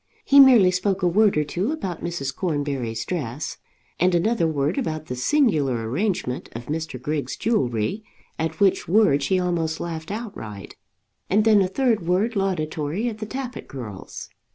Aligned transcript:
He 0.25 0.39
merely 0.39 0.71
spoke 0.71 1.03
a 1.03 1.07
word 1.07 1.37
or 1.37 1.43
two 1.43 1.71
about 1.71 2.03
Mrs. 2.03 2.35
Cornbury's 2.35 3.05
dress, 3.05 3.57
and 3.99 4.15
another 4.15 4.47
word 4.47 4.79
about 4.79 5.05
the 5.05 5.15
singular 5.15 5.87
arrangement 5.87 6.49
of 6.53 6.65
Mr. 6.65 6.99
Griggs' 6.99 7.35
jewellery, 7.35 8.03
at 8.39 8.59
which 8.59 8.87
word 8.87 9.21
she 9.21 9.37
almost 9.37 9.79
laughed 9.79 10.09
outright, 10.09 10.75
and 11.29 11.45
then 11.45 11.61
a 11.61 11.67
third 11.67 12.07
word 12.07 12.35
laudatory 12.35 13.09
of 13.09 13.17
the 13.17 13.27
Tappitt 13.27 13.67
girls. 13.67 14.29